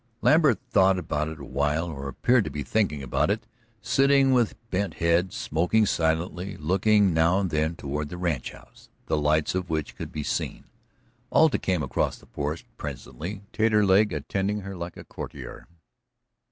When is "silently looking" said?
5.85-7.13